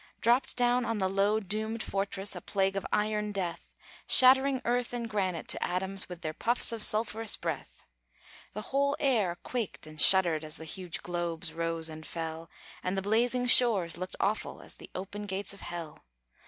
Dropped 0.19 0.57
down 0.57 0.83
on 0.83 0.97
the 0.97 1.07
low, 1.07 1.39
doomed 1.39 1.83
fortress 1.83 2.35
A 2.35 2.41
plague 2.41 2.75
of 2.75 2.87
iron 2.91 3.31
death, 3.31 3.75
Shattering 4.07 4.59
earth 4.65 4.93
and 4.93 5.07
granite 5.07 5.47
to 5.49 5.63
atoms 5.63 6.09
With 6.09 6.21
their 6.23 6.33
puffs 6.33 6.71
of 6.71 6.81
sulphurous 6.81 7.37
breath. 7.37 7.83
The 8.53 8.63
whole 8.73 8.97
air 8.99 9.37
quaked 9.43 9.85
and 9.85 10.01
shuddered 10.01 10.43
As 10.43 10.57
the 10.57 10.65
huge 10.65 11.03
globes 11.03 11.53
rose 11.53 11.87
and 11.87 12.03
fell, 12.03 12.49
And 12.81 12.97
the 12.97 13.03
blazing 13.03 13.45
shores 13.45 13.95
looked 13.95 14.15
awful 14.19 14.59
As 14.63 14.73
the 14.73 14.89
open 14.95 15.27
gates 15.27 15.53
of 15.53 15.61
hell. 15.61 16.03